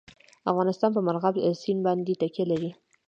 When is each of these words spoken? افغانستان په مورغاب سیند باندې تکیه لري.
افغانستان 0.51 0.89
په 0.93 1.01
مورغاب 1.05 1.35
سیند 1.61 1.81
باندې 1.87 2.19
تکیه 2.21 2.45
لري. 2.51 2.71